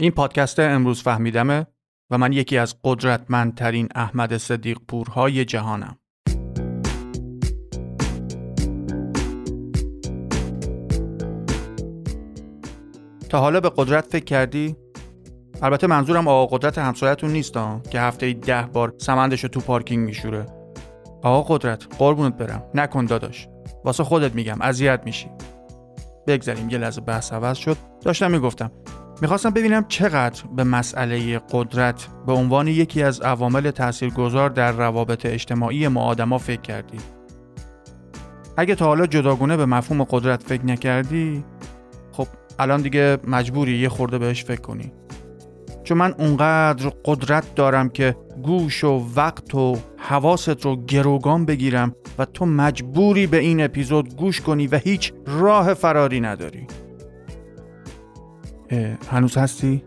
این 0.00 0.10
پادکست 0.10 0.58
امروز 0.58 1.02
فهمیدمه 1.02 1.66
و 2.10 2.18
من 2.18 2.32
یکی 2.32 2.58
از 2.58 2.74
قدرتمندترین 2.84 3.88
احمد 3.94 4.36
صدیق 4.36 4.78
پورهای 4.88 5.44
جهانم. 5.44 5.96
تا 13.28 13.40
حالا 13.40 13.60
به 13.60 13.70
قدرت 13.76 14.06
فکر 14.06 14.24
کردی؟ 14.24 14.76
البته 15.62 15.86
منظورم 15.86 16.28
آقا 16.28 16.56
قدرت 16.56 16.78
همسایتون 16.78 17.30
نیست 17.30 17.54
که 17.90 18.00
هفته 18.00 18.32
ده 18.32 18.62
بار 18.62 18.94
سمندش 18.98 19.40
تو 19.40 19.60
پارکینگ 19.60 20.06
میشوره. 20.06 20.46
آقا 21.22 21.54
قدرت 21.56 21.86
قربونت 21.98 22.36
برم 22.36 22.62
نکن 22.74 23.04
داداش. 23.04 23.48
واسه 23.84 24.04
خودت 24.04 24.34
میگم 24.34 24.60
اذیت 24.60 25.00
میشی. 25.04 25.30
بگذاریم 26.26 26.70
یه 26.70 26.78
لحظه 26.78 27.00
بحث 27.00 27.32
عوض 27.32 27.56
شد 27.56 27.76
داشتم 28.02 28.30
می‌گفتم 28.30 28.70
می‌خواستم 29.22 29.50
ببینم 29.50 29.84
چقدر 29.88 30.42
به 30.56 30.64
مسئله 30.64 31.38
قدرت 31.38 32.08
به 32.26 32.32
عنوان 32.32 32.68
یکی 32.68 33.02
از 33.02 33.20
عوامل 33.20 33.70
تاثیرگذار 33.70 34.50
در 34.50 34.72
روابط 34.72 35.26
اجتماعی 35.26 35.88
ما 35.88 36.04
آدما 36.04 36.38
فکر 36.38 36.60
کردی. 36.60 36.98
اگه 38.56 38.74
تا 38.74 38.86
حالا 38.86 39.06
جداگونه 39.06 39.56
به 39.56 39.66
مفهوم 39.66 40.04
قدرت 40.04 40.42
فکر 40.42 40.66
نکردی 40.66 41.44
خب 42.12 42.26
الان 42.58 42.82
دیگه 42.82 43.18
مجبوری 43.26 43.78
یه 43.78 43.88
خورده 43.88 44.18
بهش 44.18 44.44
فکر 44.44 44.60
کنی. 44.60 44.92
چون 45.84 45.98
من 45.98 46.14
اونقدر 46.18 46.92
قدرت 47.04 47.54
دارم 47.54 47.88
که 47.88 48.16
گوش 48.42 48.84
و 48.84 49.06
وقت 49.16 49.54
و 49.54 49.76
حواست 49.96 50.64
رو 50.64 50.76
گروگان 50.76 51.44
بگیرم 51.44 51.94
و 52.18 52.24
تو 52.24 52.46
مجبوری 52.46 53.26
به 53.26 53.38
این 53.38 53.64
اپیزود 53.64 54.16
گوش 54.16 54.40
کنی 54.40 54.66
و 54.66 54.78
هیچ 54.78 55.12
راه 55.26 55.74
فراری 55.74 56.20
نداری. 56.20 56.66
هنوز 59.10 59.36
هستی؟ 59.36 59.82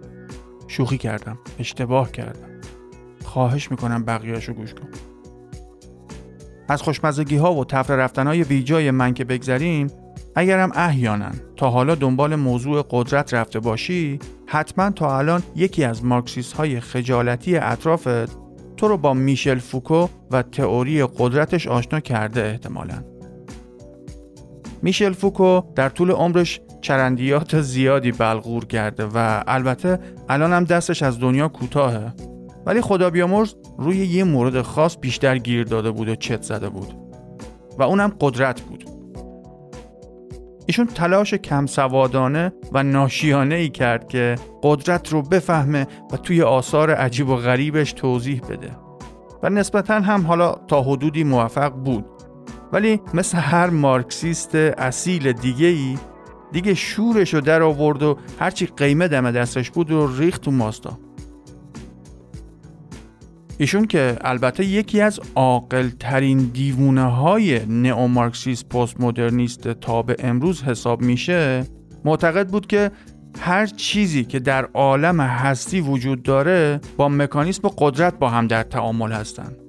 شوخی 0.67 0.97
کردم 0.97 1.37
اشتباه 1.59 2.11
کردم. 2.11 2.47
خواهش 3.23 3.71
می‌کنم 3.71 4.03
بقیهشو 4.03 4.53
گوش 4.53 4.73
کن. 4.73 4.87
از 6.69 6.81
خوشمزگی 6.81 7.35
ها 7.35 7.53
و 7.53 7.65
تفره 7.65 7.95
رفتن 7.95 8.27
های 8.27 8.43
بیجای 8.43 8.91
من 8.91 9.13
که 9.13 9.23
بگذریم 9.23 9.87
اگرم 10.35 10.71
احیانا 10.75 11.31
تا 11.55 11.69
حالا 11.69 11.95
دنبال 11.95 12.35
موضوع 12.35 12.85
قدرت 12.89 13.33
رفته 13.33 13.59
باشی 13.59 14.19
حتما 14.47 14.89
تا 14.89 15.17
الان 15.17 15.43
یکی 15.55 15.83
از 15.83 16.05
مارکسیست 16.05 16.53
های 16.53 16.79
خجالتی 16.79 17.57
اطرافت 17.57 18.47
تو 18.77 18.87
رو 18.87 18.97
با 18.97 19.13
میشل 19.13 19.59
فوکو 19.59 20.07
و 20.31 20.41
تئوری 20.41 21.03
قدرتش 21.03 21.67
آشنا 21.67 21.99
کرده 21.99 22.41
احتمالا. 22.41 23.16
میشل 24.87 25.13
فوکو 25.13 25.61
در 25.75 25.89
طول 25.89 26.11
عمرش 26.11 26.61
چرندیات 26.81 27.61
زیادی 27.61 28.11
بلغور 28.11 28.65
کرده 28.65 29.05
و 29.05 29.43
البته 29.47 29.99
الان 30.29 30.53
هم 30.53 30.63
دستش 30.63 31.03
از 31.03 31.19
دنیا 31.19 31.47
کوتاهه. 31.47 32.13
ولی 32.65 32.81
خدا 32.81 33.09
بیامرز 33.09 33.55
روی 33.77 33.97
یه 33.97 34.23
مورد 34.23 34.61
خاص 34.61 34.97
بیشتر 35.01 35.37
گیر 35.37 35.63
داده 35.63 35.91
بود 35.91 36.09
و 36.09 36.15
چت 36.15 36.41
زده 36.41 36.69
بود. 36.69 36.93
و 37.77 37.83
اونم 37.83 38.13
قدرت 38.21 38.61
بود. 38.61 38.85
ایشون 40.65 40.85
تلاش 40.85 41.33
کم 41.33 41.65
سوادانه 41.65 42.51
و 42.71 42.83
ناشیانه 42.83 43.55
ای 43.55 43.69
کرد 43.69 44.07
که 44.07 44.35
قدرت 44.63 45.13
رو 45.13 45.21
بفهمه 45.21 45.87
و 46.11 46.17
توی 46.17 46.41
آثار 46.41 46.91
عجیب 46.91 47.29
و 47.29 47.35
غریبش 47.35 47.93
توضیح 47.93 48.41
بده. 48.49 48.71
و 49.43 49.49
نسبتا 49.49 49.99
هم 49.99 50.27
حالا 50.27 50.55
تا 50.67 50.81
حدودی 50.81 51.23
موفق 51.23 51.73
بود. 51.73 52.05
ولی 52.73 53.01
مثل 53.13 53.37
هر 53.37 53.69
مارکسیست 53.69 54.55
اصیل 54.55 55.31
دیگه 55.31 55.67
ای 55.67 55.97
دیگه 56.51 56.73
شورش 56.73 57.33
رو 57.33 57.41
در 57.41 57.61
آورد 57.61 58.03
و 58.03 58.17
هرچی 58.39 58.65
قیمه 58.65 59.07
دم 59.07 59.31
دستش 59.31 59.71
بود 59.71 59.91
رو 59.91 60.17
ریخت 60.17 60.41
تو 60.41 60.51
ماستا. 60.51 60.99
ایشون 63.57 63.85
که 63.85 64.17
البته 64.21 64.65
یکی 64.65 65.01
از 65.01 65.19
عاقل 65.35 65.89
ترین 65.99 66.37
دیوونه 66.37 67.11
های 67.11 67.65
نئومارکسیست 67.65 68.69
پست 68.69 69.01
مدرنیست 69.01 69.67
تا 69.67 70.01
به 70.01 70.15
امروز 70.19 70.63
حساب 70.63 71.01
میشه 71.01 71.65
معتقد 72.05 72.49
بود 72.49 72.67
که 72.67 72.91
هر 73.39 73.65
چیزی 73.65 74.23
که 74.23 74.39
در 74.39 74.65
عالم 74.65 75.21
هستی 75.21 75.81
وجود 75.81 76.23
داره 76.23 76.79
با 76.97 77.09
مکانیسم 77.09 77.67
قدرت 77.77 78.19
با 78.19 78.29
هم 78.29 78.47
در 78.47 78.63
تعامل 78.63 79.11
هستند 79.11 79.66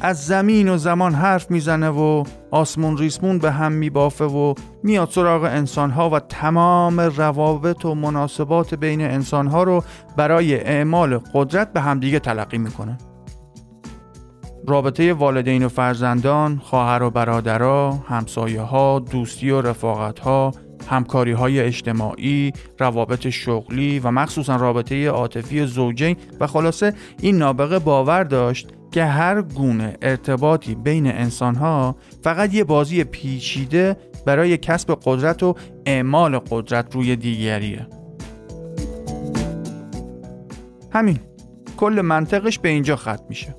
از 0.00 0.26
زمین 0.26 0.68
و 0.68 0.76
زمان 0.76 1.14
حرف 1.14 1.50
می‌زنه 1.50 1.88
و 1.88 2.24
آسمون 2.50 2.98
ریسمون 2.98 3.38
به 3.38 3.50
هم 3.50 3.72
میبافه 3.72 4.24
و 4.24 4.54
میاد 4.82 5.08
سراغ 5.10 5.44
انسانها 5.44 6.10
و 6.10 6.18
تمام 6.18 7.00
روابط 7.00 7.84
و 7.84 7.94
مناسبات 7.94 8.74
بین 8.74 9.00
انسانها 9.00 9.62
رو 9.62 9.84
برای 10.16 10.60
اعمال 10.60 11.18
قدرت 11.34 11.72
به 11.72 11.80
همدیگه 11.80 12.18
تلقی 12.18 12.58
می‌کنه. 12.58 12.98
رابطه 14.66 15.12
والدین 15.12 15.64
و 15.64 15.68
فرزندان، 15.68 16.60
خواهر 16.64 17.02
و 17.02 17.10
برادرها، 17.10 17.90
همسایه 17.90 18.60
ها، 18.60 18.98
دوستی 18.98 19.50
و 19.50 19.60
رفاقت 19.60 20.18
ها، 20.18 20.52
همکاری 20.88 21.32
های 21.32 21.60
اجتماعی، 21.60 22.52
روابط 22.78 23.28
شغلی 23.28 23.98
و 23.98 24.10
مخصوصا 24.10 24.56
رابطه 24.56 25.08
عاطفی 25.08 25.66
زوجین. 25.66 26.16
و 26.40 26.46
خلاصه 26.46 26.94
این 27.20 27.38
نابغه 27.38 27.78
باور 27.78 28.24
داشت 28.24 28.68
که 28.92 29.04
هر 29.04 29.42
گونه 29.42 29.96
ارتباطی 30.02 30.74
بین 30.74 31.06
انسانها 31.06 31.96
فقط 32.22 32.54
یه 32.54 32.64
بازی 32.64 33.04
پیچیده 33.04 33.96
برای 34.26 34.56
کسب 34.56 34.98
قدرت 35.04 35.42
و 35.42 35.54
اعمال 35.86 36.38
قدرت 36.38 36.94
روی 36.94 37.16
دیگریه. 37.16 37.86
همین 40.92 41.18
کل 41.76 42.00
منطقش 42.00 42.58
به 42.58 42.68
اینجا 42.68 42.96
ختم 42.96 43.24
میشه. 43.28 43.54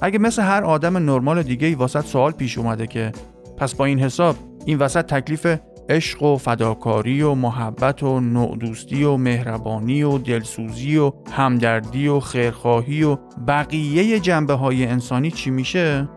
اگه 0.00 0.18
مثل 0.18 0.42
هر 0.42 0.64
آدم 0.64 0.96
نرمال 0.96 1.42
دیگه 1.42 1.66
ای 1.66 1.74
واسط 1.74 2.04
سوال 2.04 2.32
پیش 2.32 2.58
اومده 2.58 2.86
که 2.86 3.12
پس 3.56 3.74
با 3.74 3.84
این 3.84 3.98
حساب 3.98 4.36
این 4.64 4.78
وسط 4.78 5.06
تکلیف 5.06 5.56
عشق 5.88 6.22
و 6.22 6.36
فداکاری 6.36 7.22
و 7.22 7.34
محبت 7.34 8.02
و 8.02 8.20
نوع 8.20 8.56
دوستی 8.56 9.04
و 9.04 9.16
مهربانی 9.16 10.02
و 10.02 10.18
دلسوزی 10.18 10.96
و 10.96 11.12
همدردی 11.32 12.08
و 12.08 12.20
خیرخواهی 12.20 13.02
و 13.02 13.16
بقیه 13.48 14.20
جنبه 14.20 14.54
های 14.54 14.86
انسانی 14.86 15.30
چی 15.30 15.50
میشه؟ 15.50 16.08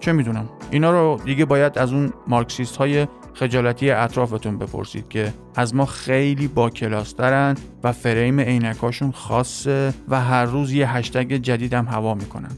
چه 0.00 0.12
می‌دونم 0.12 0.48
اینا 0.70 0.90
رو 0.90 1.20
دیگه 1.24 1.44
باید 1.44 1.78
از 1.78 1.92
اون 1.92 2.12
مارکسیست 2.26 2.76
های 2.76 3.06
خجالتی 3.34 3.90
اطرافتون 3.90 4.58
بپرسید 4.58 5.08
که 5.08 5.34
از 5.56 5.74
ما 5.74 5.86
خیلی 5.86 6.48
با 6.48 6.70
کلاسترن 6.70 7.56
و 7.84 7.92
فریم 7.92 8.40
عینکاشون 8.40 9.10
خاصه 9.10 9.94
و 10.08 10.20
هر 10.20 10.44
روز 10.44 10.72
یه 10.72 10.96
هشتگ 10.96 11.32
جدیدم 11.32 11.84
هوا 11.84 12.14
می‌کنن 12.14 12.50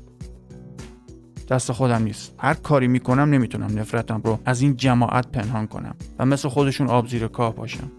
دست 1.49 1.73
خودم 1.73 2.03
نیست. 2.03 2.35
هر 2.39 2.55
کاری 2.55 2.89
می‌کنم 2.89 3.31
نمی‌تونم 3.31 3.79
نفرتم 3.79 4.21
رو 4.25 4.39
از 4.45 4.61
این 4.61 4.77
جماعت 4.77 5.29
پنهان 5.29 5.67
کنم 5.67 5.95
و 6.19 6.27
مثل 6.27 6.49
خودشون 6.49 6.87
آب 6.87 7.09
زیر 7.09 7.27
کاه 7.27 7.55
باشم. 7.55 7.93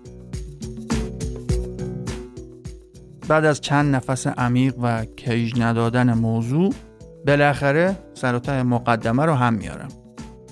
بعد 3.27 3.45
از 3.45 3.61
چند 3.61 3.95
نفس 3.95 4.27
عمیق 4.27 4.73
و 4.81 5.05
کیج 5.05 5.61
ندادن 5.61 6.13
موضوع 6.13 6.73
بالاخره 7.27 7.97
سر 8.13 8.63
مقدمه 8.63 9.25
رو 9.25 9.33
هم 9.33 9.53
میارم. 9.53 9.87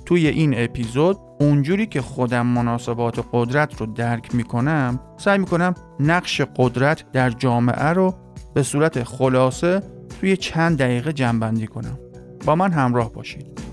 توی 0.05 0.27
این 0.27 0.53
اپیزود 0.57 1.17
اونجوری 1.39 1.85
که 1.85 2.01
خودم 2.01 2.45
مناسبات 2.45 3.25
قدرت 3.31 3.81
رو 3.81 3.85
درک 3.85 4.35
می‌کنم 4.35 4.99
سعی 5.17 5.37
می‌کنم 5.37 5.73
نقش 5.99 6.41
قدرت 6.41 7.11
در 7.11 7.29
جامعه 7.29 7.85
رو 7.85 8.13
به 8.53 8.63
صورت 8.63 9.03
خلاصه 9.03 9.83
توی 10.19 10.37
چند 10.37 10.77
دقیقه 10.77 11.13
جنبندی 11.13 11.67
کنم. 11.67 11.99
با 12.45 12.55
من 12.55 12.71
همراه 12.71 13.13
باشید. 13.13 13.72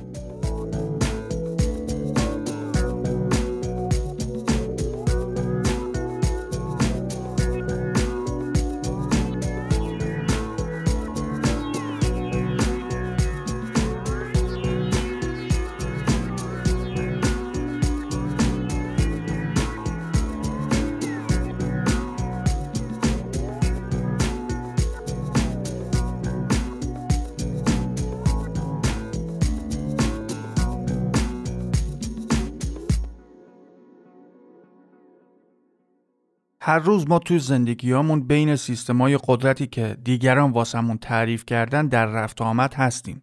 هر 36.70 36.78
روز 36.78 37.08
ما 37.08 37.18
توی 37.18 37.38
زندگیامون 37.38 38.26
بین 38.26 38.56
سیستمای 38.56 39.18
قدرتی 39.24 39.66
که 39.66 39.96
دیگران 40.04 40.50
واسمون 40.50 40.98
تعریف 40.98 41.44
کردن 41.44 41.86
در 41.86 42.06
رفت 42.06 42.42
آمد 42.42 42.74
هستیم. 42.74 43.22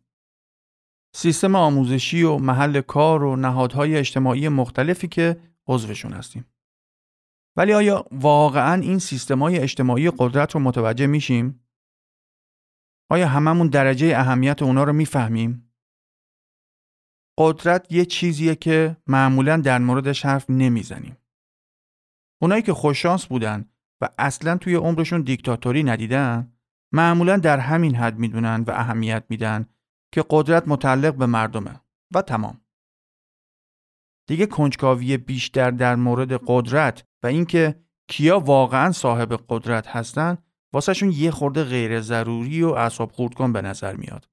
سیستم 1.16 1.56
آموزشی 1.56 2.24
و 2.24 2.38
محل 2.38 2.82
کار 2.82 3.24
و 3.24 3.36
نهادهای 3.36 3.98
اجتماعی 3.98 4.50
مختلفی 4.50 5.08
که 5.08 5.38
عضوشون 5.68 6.14
هستیم. 6.14 6.46
ولی 7.58 7.74
آیا 7.74 8.06
واقعا 8.12 8.82
این 8.82 9.00
سیستمای 9.00 9.60
اجتماعی 9.60 10.12
قدرت 10.18 10.56
رو 10.56 10.60
متوجه 10.60 11.08
میشیم؟ 11.08 11.68
آیا 13.12 13.28
هممون 13.28 13.68
درجه 13.68 14.14
اهمیت 14.18 14.62
اونا 14.62 14.84
رو 14.84 14.94
می‌فهمیم؟ 14.94 15.72
قدرت 17.38 17.92
یه 17.92 18.06
چیزیه 18.06 18.56
که 18.56 18.98
معمولا 19.08 19.58
در 19.58 19.80
موردش 19.80 20.26
حرف 20.26 20.50
نمی‌زنیم. 20.50 21.18
اونایی 22.42 22.62
که 22.62 22.74
خوششانس 22.74 23.26
بودن 23.26 23.66
و 24.02 24.10
اصلا 24.18 24.58
توی 24.58 24.76
عمرشون 24.76 25.22
دیکتاتوری 25.22 25.84
ندیدن 25.84 26.54
معمولا 26.92 27.38
در 27.38 27.60
همین 27.60 27.96
حد 27.96 28.20
می‌دونن 28.20 28.64
و 28.68 28.72
اهمیت 28.72 29.24
میدن 29.30 29.66
که 30.12 30.26
قدرت 30.30 30.68
متعلق 30.68 31.16
به 31.16 31.26
مردمه 31.26 31.82
و 32.14 32.22
تمام. 32.22 32.62
دیگه 34.28 34.46
کنجکاوی 34.46 35.18
بیشتر 35.18 35.72
در 35.72 35.96
مورد 35.96 36.32
قدرت 36.48 37.06
و 37.24 37.28
اینکه 37.28 37.84
کیا 38.08 38.40
واقعا 38.40 38.92
صاحب 38.92 39.34
قدرت 39.50 39.88
هستن 39.88 40.38
واسهشون 40.74 41.12
یه 41.12 41.32
خورده 41.32 41.64
غیر 41.64 42.02
ضروری 42.02 42.64
و 42.64 42.70
اعصاب 42.70 43.12
خورد 43.12 43.34
کن 43.34 43.54
به 43.54 43.62
نظر 43.62 43.96
میاد. 43.96 44.30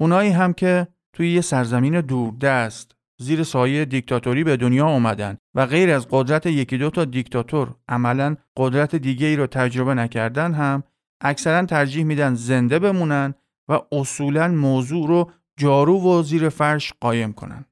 اونایی 0.00 0.30
هم 0.30 0.52
که 0.52 0.88
توی 1.12 1.32
یه 1.32 1.40
سرزمین 1.40 2.00
دوردست 2.00 2.95
زیر 3.18 3.42
سایه 3.42 3.84
دیکتاتوری 3.84 4.44
به 4.44 4.56
دنیا 4.56 4.86
اومدن 4.86 5.38
و 5.54 5.66
غیر 5.66 5.90
از 5.90 6.06
قدرت 6.10 6.46
یکی 6.46 6.78
دو 6.78 6.90
تا 6.90 7.04
دیکتاتور 7.04 7.76
عملا 7.88 8.36
قدرت 8.56 8.94
دیگه 8.96 9.26
ای 9.26 9.36
رو 9.36 9.46
تجربه 9.46 9.94
نکردن 9.94 10.54
هم 10.54 10.82
اکثرا 11.20 11.66
ترجیح 11.66 12.04
میدن 12.04 12.34
زنده 12.34 12.78
بمونن 12.78 13.34
و 13.68 13.80
اصولا 13.92 14.48
موضوع 14.48 15.08
رو 15.08 15.30
جارو 15.56 16.00
و 16.00 16.22
زیر 16.22 16.48
فرش 16.48 16.92
قایم 17.00 17.32
کنن. 17.32 17.64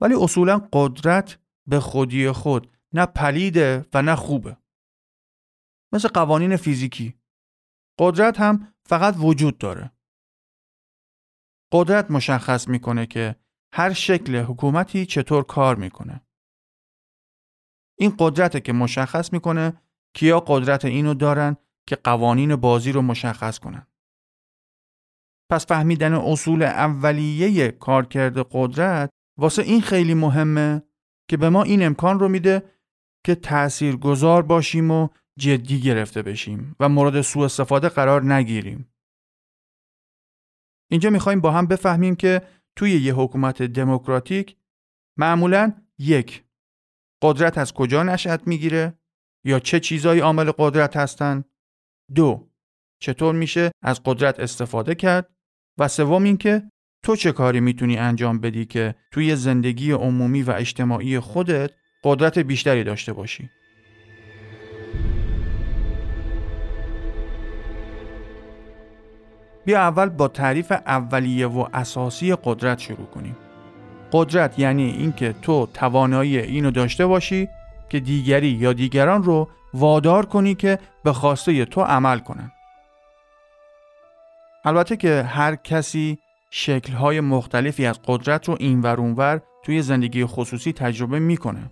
ولی 0.00 0.14
اصولا 0.14 0.68
قدرت 0.72 1.38
به 1.66 1.80
خودی 1.80 2.30
خود 2.30 2.70
نه 2.92 3.06
پلیده 3.06 3.86
و 3.94 4.02
نه 4.02 4.14
خوبه. 4.16 4.56
مثل 5.92 6.08
قوانین 6.08 6.56
فیزیکی. 6.56 7.14
قدرت 7.98 8.40
هم 8.40 8.74
فقط 8.84 9.14
وجود 9.18 9.58
داره. 9.58 9.92
قدرت 11.72 12.10
مشخص 12.10 12.68
می‌کنه 12.68 13.06
که 13.06 13.36
هر 13.74 13.92
شکل 13.92 14.36
حکومتی 14.36 15.06
چطور 15.06 15.44
کار 15.44 15.76
می‌کنه. 15.76 16.20
این 17.98 18.14
قدرته 18.18 18.60
که 18.60 18.72
مشخص 18.72 19.32
می‌کنه 19.32 19.82
کیا 20.14 20.40
قدرت 20.40 20.84
اینو 20.84 21.14
دارن 21.14 21.56
که 21.86 21.96
قوانین 21.96 22.56
بازی 22.56 22.92
رو 22.92 23.02
مشخص 23.02 23.58
کنن. 23.58 23.86
پس 25.50 25.66
فهمیدن 25.66 26.14
اصول 26.14 26.62
اولیه 26.62 27.70
کارکرد 27.70 28.38
قدرت 28.50 29.10
واسه 29.38 29.62
این 29.62 29.80
خیلی 29.80 30.14
مهمه 30.14 30.82
که 31.30 31.36
به 31.36 31.48
ما 31.48 31.62
این 31.62 31.82
امکان 31.82 32.18
رو 32.18 32.28
میده 32.28 32.62
که 33.26 33.34
تأثیر 33.34 33.96
گذار 33.96 34.42
باشیم 34.42 34.90
و 34.90 35.08
جدی 35.38 35.80
گرفته 35.80 36.22
بشیم 36.22 36.76
و 36.80 36.88
مورد 36.88 37.20
سوء 37.20 37.44
استفاده 37.44 37.88
قرار 37.88 38.32
نگیریم. 38.34 38.92
اینجا 40.90 41.10
می‌خوایم 41.10 41.40
با 41.40 41.50
هم 41.50 41.66
بفهمیم 41.66 42.16
که 42.16 42.42
توی 42.76 42.90
یه 42.90 43.14
حکومت 43.14 43.62
دموکراتیک 43.62 44.56
معمولا 45.16 45.72
یک 45.98 46.44
قدرت 47.22 47.58
از 47.58 47.72
کجا 47.72 48.02
نشأت 48.02 48.46
می‌گیره 48.46 48.98
یا 49.44 49.58
چه 49.60 49.80
چیزایی 49.80 50.20
عامل 50.20 50.52
قدرت 50.58 50.96
هستن. 50.96 51.44
دو 52.14 52.50
چطور 53.00 53.34
میشه 53.34 53.70
از 53.82 54.00
قدرت 54.04 54.40
استفاده 54.40 54.94
کرد؟ 54.94 55.34
و 55.78 55.88
سوم 55.88 56.24
اینکه 56.24 56.62
تو 57.04 57.16
چه 57.16 57.32
کاری 57.32 57.60
می‌تونی 57.60 57.96
انجام 57.96 58.40
بدی 58.40 58.64
که 58.64 58.94
توی 59.12 59.36
زندگی 59.36 59.92
عمومی 59.92 60.42
و 60.42 60.50
اجتماعی 60.50 61.18
خودت 61.20 61.70
قدرت 62.04 62.38
بیشتری 62.38 62.84
داشته 62.84 63.12
باشی؟ 63.12 63.50
بیا 69.68 69.80
اول 69.80 70.08
با 70.08 70.28
تعریف 70.28 70.72
اولیه 70.72 71.46
و 71.46 71.66
اساسی 71.74 72.36
قدرت 72.44 72.78
شروع 72.78 73.06
کنیم. 73.06 73.36
قدرت 74.12 74.58
یعنی 74.58 74.90
اینکه 74.90 75.34
تو 75.42 75.68
توانایی 75.74 76.38
اینو 76.38 76.70
داشته 76.70 77.06
باشی 77.06 77.48
که 77.88 78.00
دیگری 78.00 78.48
یا 78.48 78.72
دیگران 78.72 79.22
رو 79.22 79.48
وادار 79.74 80.26
کنی 80.26 80.54
که 80.54 80.78
به 81.04 81.12
خواسته 81.12 81.64
تو 81.64 81.80
عمل 81.80 82.18
کنن. 82.18 82.52
البته 84.64 84.96
که 84.96 85.22
هر 85.22 85.56
کسی 85.56 86.18
شکل‌های 86.50 87.20
مختلفی 87.20 87.86
از 87.86 88.00
قدرت 88.06 88.48
رو 88.48 88.56
این 88.60 88.86
اونور 88.86 89.40
توی 89.64 89.82
زندگی 89.82 90.24
خصوصی 90.24 90.72
تجربه 90.72 91.18
می‌کنه. 91.18 91.70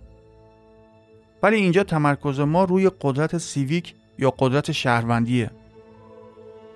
ولی 1.43 1.55
اینجا 1.55 1.83
تمرکز 1.83 2.39
ما 2.39 2.63
روی 2.63 2.91
قدرت 3.01 3.37
سیویک 3.37 3.95
یا 4.19 4.33
قدرت 4.39 4.71
شهروندیه 4.71 5.51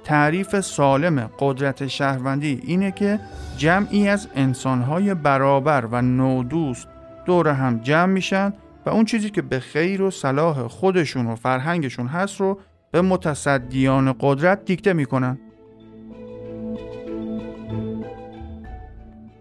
تعریف 0.03 0.59
سالم 0.59 1.29
قدرت 1.39 1.87
شهروندی 1.87 2.61
اینه 2.63 2.91
که 2.91 3.19
جمعی 3.57 4.07
از 4.07 4.27
انسانهای 4.35 5.13
برابر 5.13 5.85
و 5.91 6.01
نودوست 6.01 6.87
دور 7.25 7.47
هم 7.47 7.79
جمع 7.79 8.13
میشن 8.13 8.53
و 8.85 8.89
اون 8.89 9.05
چیزی 9.05 9.29
که 9.29 9.41
به 9.41 9.59
خیر 9.59 10.01
و 10.01 10.11
صلاح 10.11 10.67
خودشون 10.67 11.27
و 11.27 11.35
فرهنگشون 11.35 12.07
هست 12.07 12.41
رو 12.41 12.59
به 12.91 13.01
متصدیان 13.01 14.15
قدرت 14.19 14.65
دیکته 14.65 14.93
می‌کنن. 14.93 15.37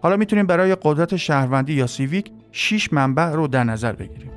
حالا 0.02 0.16
می‌تونیم 0.16 0.46
برای 0.46 0.76
قدرت 0.82 1.16
شهروندی 1.16 1.72
یا 1.72 1.86
سیویک 1.86 2.30
6 2.52 2.92
منبع 2.92 3.30
رو 3.30 3.46
در 3.46 3.64
نظر 3.64 3.92
بگیریم. 3.92 4.30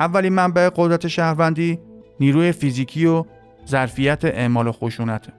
اولین 0.00 0.32
منبع 0.32 0.70
قدرت 0.76 1.08
شهروندی 1.08 1.78
نیروی 2.20 2.52
فیزیکی 2.52 3.06
و 3.06 3.24
ظرفیت 3.68 4.24
اعمال 4.24 4.72
خشونته 4.72 5.32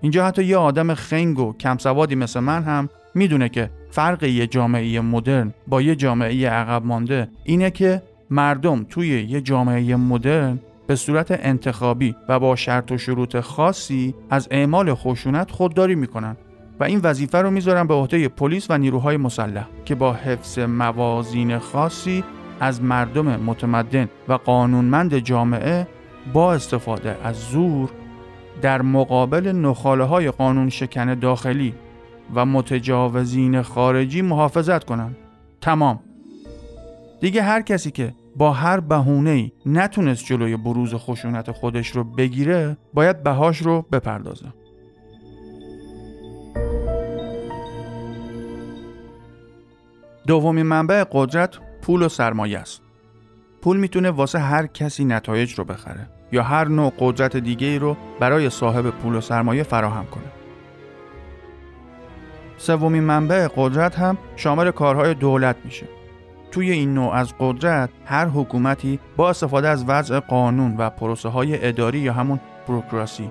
اینجا 0.00 0.26
حتی 0.26 0.44
یه 0.44 0.56
آدم 0.56 0.94
خنگ 0.94 1.38
و 1.38 1.52
کمسوادی 1.52 2.14
مثل 2.14 2.40
من 2.40 2.62
هم 2.62 2.88
می‌دونه 3.14 3.48
که 3.48 3.70
فرق 3.90 4.22
یه 4.22 4.46
جامعه 4.46 5.00
مدرن 5.00 5.54
با 5.66 5.82
یه 5.82 5.96
جامعه 5.96 6.48
عقب 6.48 6.84
مانده 6.84 7.28
اینه 7.44 7.70
که 7.70 8.02
مردم 8.30 8.84
توی 8.84 9.08
یه 9.22 9.40
جامعه 9.40 9.96
مدرن 9.96 10.58
به 10.86 10.96
صورت 10.96 11.26
انتخابی 11.30 12.16
و 12.28 12.38
با 12.38 12.56
شرط 12.56 12.92
و 12.92 12.98
شروط 12.98 13.40
خاصی 13.40 14.14
از 14.30 14.48
اعمال 14.50 14.94
خشونت 14.94 15.50
خودداری 15.50 15.94
می‌کنن 15.94 16.36
و 16.80 16.84
این 16.84 17.00
وظیفه 17.02 17.38
رو 17.38 17.50
می‌ذارن 17.50 17.86
به 17.86 17.94
عهده 17.94 18.28
پلیس 18.28 18.70
و 18.70 18.78
نیروهای 18.78 19.16
مسلح 19.16 19.68
که 19.84 19.94
با 19.94 20.12
حفظ 20.12 20.58
موازین 20.58 21.58
خاصی 21.58 22.24
از 22.60 22.82
مردم 22.82 23.40
متمدن 23.40 24.08
و 24.28 24.32
قانونمند 24.32 25.18
جامعه 25.18 25.86
با 26.32 26.54
استفاده 26.54 27.16
از 27.24 27.36
زور 27.36 27.90
در 28.62 28.82
مقابل 28.82 29.52
نخاله 29.52 30.04
های 30.04 30.30
قانون 30.30 30.68
شکن 30.68 31.14
داخلی 31.14 31.74
و 32.34 32.46
متجاوزین 32.46 33.62
خارجی 33.62 34.22
محافظت 34.22 34.84
کنند. 34.84 35.16
تمام. 35.60 36.00
دیگه 37.20 37.42
هر 37.42 37.62
کسی 37.62 37.90
که 37.90 38.14
با 38.36 38.52
هر 38.52 38.82
ای 39.06 39.52
نتونست 39.66 40.24
جلوی 40.24 40.56
بروز 40.56 40.94
خشونت 40.94 41.50
خودش 41.50 41.88
رو 41.88 42.04
بگیره 42.04 42.76
باید 42.94 43.22
بهاش 43.22 43.58
رو 43.58 43.82
بپردازه. 43.92 44.46
دومین 50.26 50.66
منبع 50.66 51.04
قدرت 51.12 51.58
پول 51.82 52.02
و 52.02 52.08
سرمایه 52.08 52.58
است. 52.58 52.82
پول 53.62 53.76
می‌تونه 53.76 54.10
واسه 54.10 54.38
هر 54.38 54.66
کسی 54.66 55.04
نتایج 55.04 55.54
رو 55.54 55.64
بخره 55.64 56.08
یا 56.32 56.42
هر 56.42 56.68
نوع 56.68 56.92
قدرت 56.98 57.36
دیگه 57.36 57.66
ای 57.66 57.78
رو 57.78 57.96
برای 58.20 58.50
صاحب 58.50 58.90
پول 58.90 59.14
و 59.14 59.20
سرمایه 59.20 59.62
فراهم 59.62 60.06
کنه. 60.06 60.24
سومین 62.56 63.02
منبع 63.02 63.48
قدرت 63.56 63.98
هم 63.98 64.18
شامل 64.36 64.70
کارهای 64.70 65.14
دولت 65.14 65.56
میشه. 65.64 65.86
توی 66.50 66.70
این 66.70 66.94
نوع 66.94 67.12
از 67.12 67.34
قدرت 67.38 67.90
هر 68.04 68.26
حکومتی 68.26 68.98
با 69.16 69.30
استفاده 69.30 69.68
از 69.68 69.84
وضع 69.88 70.18
قانون 70.18 70.76
و 70.76 70.90
پروسه 70.90 71.28
های 71.28 71.68
اداری 71.68 71.98
یا 71.98 72.12
همون 72.12 72.40
بروکراسی 72.68 73.30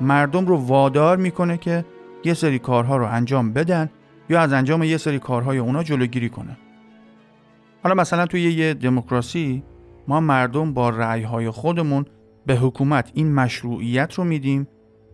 مردم 0.00 0.46
رو 0.46 0.56
وادار 0.56 1.16
می‌کنه 1.16 1.56
که 1.56 1.84
یه 2.24 2.34
سری 2.34 2.58
کارها 2.58 2.96
رو 2.96 3.06
انجام 3.06 3.52
بدن 3.52 3.90
یا 4.30 4.40
از 4.40 4.52
انجام 4.52 4.82
یه 4.82 4.96
سری 4.96 5.18
کارهای 5.18 5.58
اونا 5.58 5.82
جلوگیری 5.82 6.28
کنه. 6.28 6.56
حالا 7.88 8.00
مثلا 8.00 8.26
توی 8.26 8.52
یه 8.52 8.74
دموکراسی 8.74 9.62
ما 10.08 10.20
مردم 10.20 10.74
با 10.74 10.90
رأیهای 10.90 11.50
خودمون 11.50 12.04
به 12.46 12.56
حکومت 12.56 13.10
این 13.14 13.34
مشروعیت 13.34 14.14
رو 14.14 14.24
میدیم 14.24 14.68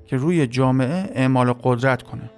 که 0.07 0.17
روی 0.17 0.47
جامعه 0.47 1.11
اعمال 1.15 1.53
قدرت 1.53 2.03
کنه. 2.03 2.31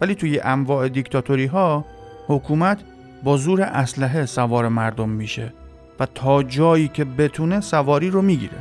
ولی 0.00 0.14
توی 0.14 0.40
انواع 0.40 0.88
دیکتاتوری 0.88 1.46
ها 1.46 1.84
حکومت 2.26 2.80
با 3.24 3.36
زور 3.36 3.62
اسلحه 3.62 4.26
سوار 4.26 4.68
مردم 4.68 5.08
میشه 5.08 5.52
و 6.00 6.06
تا 6.06 6.42
جایی 6.42 6.88
که 6.88 7.04
بتونه 7.04 7.60
سواری 7.60 8.10
رو 8.10 8.22
می‌گیره. 8.22 8.58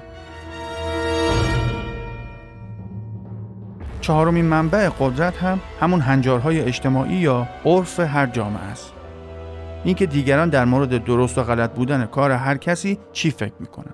چهارمین 4.01 4.45
منبع 4.45 4.89
قدرت 4.89 5.37
هم 5.37 5.59
همون 5.79 6.01
هنجارهای 6.01 6.61
اجتماعی 6.61 7.15
یا 7.15 7.47
عرف 7.65 7.99
هر 7.99 8.25
جامعه 8.25 8.63
است. 8.63 8.96
اینکه 9.83 10.05
دیگران 10.05 10.49
در 10.49 10.65
مورد 10.65 11.03
درست 11.03 11.37
و 11.37 11.43
غلط 11.43 11.71
بودن 11.71 12.05
کار 12.05 12.31
هر 12.31 12.57
کسی 12.57 12.99
چی 13.11 13.31
فکر 13.31 13.53
می‌کنن 13.59 13.93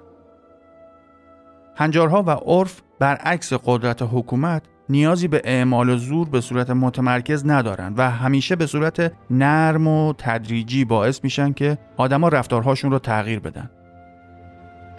هنجارها 1.76 2.24
و 2.24 2.30
عرف 2.30 2.82
برعکس 3.00 3.54
قدرت 3.54 4.02
حکومت 4.02 4.64
نیازی 4.90 5.28
به 5.28 5.42
اعمال 5.44 5.98
زور 5.98 6.30
به 6.30 6.42
صورت 6.42 6.70
متمرکز 6.70 7.46
ندارن 7.46 7.94
و 7.98 8.12
همیشه 8.12 8.56
به 8.56 8.66
صورت 8.66 9.12
نرم 9.30 9.88
و 9.88 10.14
تدریجی 10.18 10.86
باعث 10.86 11.24
میشن 11.24 11.54
که 11.54 11.78
آدما 11.98 12.28
رفتارهاشون 12.28 12.92
رو 12.92 13.00
تغییر 13.00 13.40
بدن. 13.40 13.70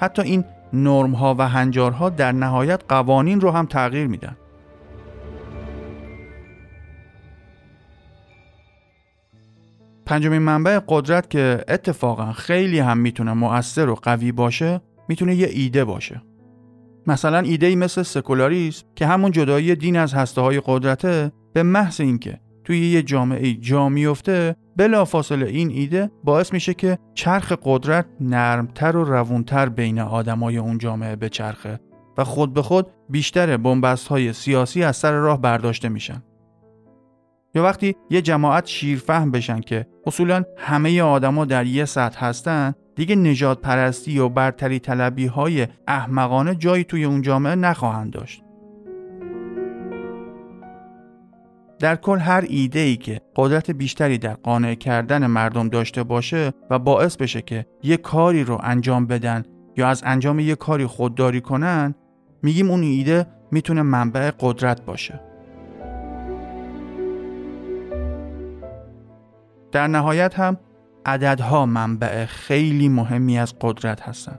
حتی 0.00 0.22
این 0.22 0.44
نرم 0.72 1.12
ها 1.12 1.34
و 1.38 1.48
هنجارها 1.48 2.10
در 2.10 2.32
نهایت 2.32 2.80
قوانین 2.88 3.40
رو 3.40 3.50
هم 3.50 3.66
تغییر 3.66 4.06
میدن. 4.06 4.36
پنجمین 10.06 10.42
منبع 10.42 10.80
قدرت 10.88 11.30
که 11.30 11.64
اتفاقا 11.68 12.32
خیلی 12.32 12.78
هم 12.78 12.98
می‌تونه 12.98 13.32
مؤثر 13.32 13.88
و 13.88 13.94
قوی 13.94 14.32
باشه 14.32 14.80
می‌تونه 15.08 15.34
یه 15.34 15.48
ایده 15.52 15.84
باشه. 15.84 16.22
مثلا 17.06 17.38
ایده 17.38 17.66
ای 17.66 17.76
مثل 17.76 18.02
سکولاریسم 18.02 18.86
که 18.94 19.06
همون 19.06 19.30
جدایی 19.30 19.74
دین 19.74 19.96
از 19.96 20.14
هسته 20.14 20.40
های 20.40 20.62
قدرته 20.66 21.32
به 21.52 21.62
محض 21.62 22.00
اینکه 22.00 22.40
توی 22.64 22.90
یه 22.90 23.02
جامعه 23.02 23.54
جا 23.54 23.88
میفته 23.88 24.56
بلافاصله 24.76 25.46
این 25.46 25.70
ایده 25.70 26.10
باعث 26.24 26.52
میشه 26.52 26.74
که 26.74 26.98
چرخ 27.14 27.52
قدرت 27.62 28.06
نرمتر 28.20 28.96
و 28.96 29.04
روونتر 29.04 29.68
بین 29.68 29.98
آدمای 29.98 30.56
اون 30.56 30.78
جامعه 30.78 31.16
بچرخه 31.16 31.80
و 32.18 32.24
خود 32.24 32.54
به 32.54 32.62
خود 32.62 32.86
بیشتر 33.08 33.56
بنبست 33.56 34.08
های 34.08 34.32
سیاسی 34.32 34.82
از 34.82 34.96
سر 34.96 35.12
راه 35.12 35.40
برداشته 35.40 35.88
میشن. 35.88 36.22
یا 37.54 37.62
وقتی 37.62 37.96
یه 38.10 38.22
جماعت 38.22 38.66
شیرفهم 38.66 39.30
بشن 39.30 39.60
که 39.60 39.86
اصولا 40.06 40.44
همه 40.56 41.02
آدما 41.02 41.44
در 41.44 41.66
یه 41.66 41.84
سطح 41.84 42.24
هستن 42.24 42.74
دیگه 42.96 43.16
نجات 43.16 43.60
پرستی 43.60 44.18
و 44.18 44.28
برتری 44.28 44.78
طلبی 44.78 45.26
های 45.26 45.66
احمقانه 45.88 46.54
جایی 46.54 46.84
توی 46.84 47.04
اون 47.04 47.22
جامعه 47.22 47.54
نخواهند 47.54 48.12
داشت. 48.12 48.42
در 51.78 51.96
کل 51.96 52.18
هر 52.18 52.44
ایده 52.48 52.78
ای 52.78 52.96
که 52.96 53.20
قدرت 53.36 53.70
بیشتری 53.70 54.18
در 54.18 54.34
قانع 54.34 54.74
کردن 54.74 55.26
مردم 55.26 55.68
داشته 55.68 56.02
باشه 56.02 56.52
و 56.70 56.78
باعث 56.78 57.16
بشه 57.16 57.42
که 57.42 57.66
یه 57.82 57.96
کاری 57.96 58.44
رو 58.44 58.60
انجام 58.62 59.06
بدن 59.06 59.42
یا 59.76 59.88
از 59.88 60.02
انجام 60.06 60.38
یه 60.38 60.54
کاری 60.54 60.86
خودداری 60.86 61.40
کنن 61.40 61.94
میگیم 62.42 62.70
اون 62.70 62.82
ایده 62.82 63.26
می‌تونه 63.52 63.82
منبع 63.82 64.30
قدرت 64.40 64.84
باشه. 64.84 65.33
در 69.74 69.86
نهایت 69.86 70.38
هم 70.38 70.56
عددها 71.06 71.66
منبع 71.66 72.24
خیلی 72.24 72.88
مهمی 72.88 73.38
از 73.38 73.54
قدرت 73.60 74.02
هستند. 74.02 74.38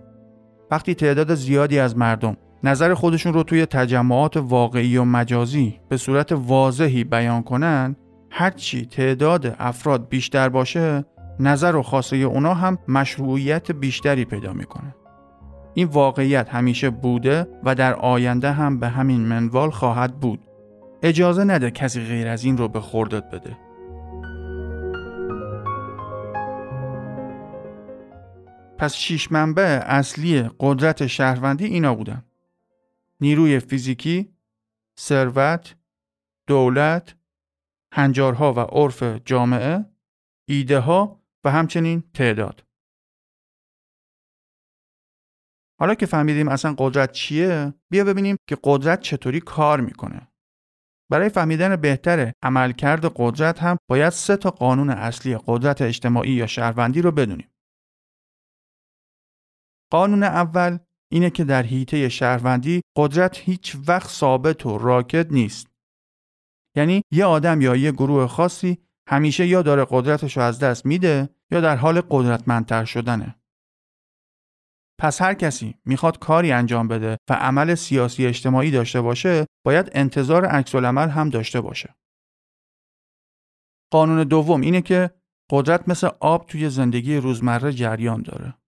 وقتی 0.71 0.95
تعداد 0.95 1.35
زیادی 1.35 1.79
از 1.79 1.97
مردم 1.97 2.37
نظر 2.63 2.93
خودشون 2.93 3.33
رو 3.33 3.43
توی 3.43 3.65
تجمعات 3.65 4.37
واقعی 4.37 4.97
و 4.97 5.03
مجازی 5.03 5.79
به 5.89 5.97
صورت 5.97 6.31
واضحی 6.31 7.03
بیان 7.03 7.43
کنن 7.43 7.95
هرچی 8.31 8.85
تعداد 8.85 9.55
افراد 9.59 10.09
بیشتر 10.09 10.49
باشه 10.49 11.05
نظر 11.39 11.75
و 11.75 11.81
خواسته 11.81 12.15
اونا 12.15 12.53
هم 12.53 12.77
مشروعیت 12.87 13.71
بیشتری 13.71 14.25
پیدا 14.25 14.53
می‌کنه. 14.53 14.95
این 15.73 15.87
واقعیت 15.87 16.49
همیشه 16.49 16.89
بوده 16.89 17.47
و 17.63 17.75
در 17.75 17.93
آینده 17.93 18.51
هم 18.51 18.79
به 18.79 18.87
همین 18.87 19.21
منوال 19.21 19.69
خواهد 19.69 20.19
بود. 20.19 20.39
اجازه 21.03 21.43
نده 21.43 21.71
کسی 21.71 22.01
غیر 22.01 22.27
از 22.27 22.43
این 22.43 22.57
رو 22.57 22.67
به 22.67 22.79
خوردت 22.79 23.29
بده. 23.29 23.64
پس 28.77 28.93
شیش 28.95 29.31
منبع 29.31 29.79
اصلی 29.85 30.49
قدرت 30.59 31.07
شهروندی 31.07 31.65
اینا 31.65 31.95
بودن. 31.95 32.25
نیروی 33.21 33.59
فیزیکی، 33.59 34.35
ثروت، 34.99 35.75
دولت، 36.47 37.15
هنجارها 37.93 38.53
و 38.53 38.59
عرف 38.59 39.03
جامعه، 39.03 39.85
ایده 40.49 40.79
ها 40.79 41.21
و 41.43 41.51
همچنین 41.51 42.03
تعداد. 42.13 42.65
حالا 45.79 45.95
که 45.95 46.05
فهمیدیم 46.05 46.47
اصلا 46.47 46.75
قدرت 46.77 47.11
چیه، 47.11 47.73
بیا 47.89 48.03
ببینیم 48.03 48.37
که 48.49 48.57
قدرت 48.63 49.01
چطوری 49.01 49.39
کار 49.39 49.81
می‌کنه. 49.81 50.27
برای 51.11 51.29
فهمیدن 51.29 51.75
بهتر 51.75 52.31
عملکرد 52.43 53.05
قدرت 53.15 53.59
هم 53.59 53.77
باید 53.89 54.09
سه 54.09 54.37
تا 54.37 54.51
قانون 54.51 54.89
اصلی 54.89 55.37
قدرت 55.47 55.81
اجتماعی 55.81 56.31
یا 56.31 56.47
شهروندی 56.47 57.01
رو 57.01 57.11
بدونیم. 57.11 57.54
قانون 59.95 60.23
اول 60.23 60.77
اینه 61.11 61.29
که 61.29 61.43
در 61.43 61.63
حیطه 61.63 62.09
شهروندی 62.09 62.81
قدرت 62.95 63.37
هیچ 63.37 63.77
وقت 63.87 64.09
ثابت 64.09 64.65
و 64.65 64.77
راکت 64.77 65.31
نیست. 65.31 65.67
یعنی 66.77 67.01
یه 67.11 67.25
آدم 67.25 67.61
یا 67.61 67.75
یه 67.75 67.91
گروه 67.91 68.27
خاصی 68.27 68.77
همیشه 69.09 69.47
یا 69.47 69.61
داره 69.61 69.85
قدرتش 69.89 70.37
رو 70.37 70.43
از 70.43 70.59
دست 70.59 70.85
میده 70.85 71.29
یا 71.51 71.61
در 71.61 71.75
حال 71.75 72.01
قدرتمندتر 72.01 72.85
شدنه. 72.85 73.35
پس 74.99 75.21
هر 75.21 75.33
کسی 75.33 75.75
می‌خواد 75.85 76.19
کاری 76.19 76.51
انجام 76.51 76.87
بده 76.87 77.17
و 77.29 77.33
عمل 77.33 77.75
سیاسی 77.75 78.25
اجتماعی 78.25 78.71
داشته 78.71 79.01
باشه 79.01 79.45
باید 79.65 79.89
انتظار 79.93 80.45
عکس 80.45 80.75
هم 80.75 81.29
داشته 81.29 81.61
باشه. 81.61 81.95
قانون 83.91 84.23
دوم 84.23 84.61
اینه 84.61 84.81
که 84.81 85.11
قدرت 85.51 85.89
مثل 85.89 86.09
آب 86.19 86.47
توی 86.47 86.69
زندگی 86.69 87.17
روزمره 87.17 87.71
جریان 87.71 88.21
داره. 88.21 88.64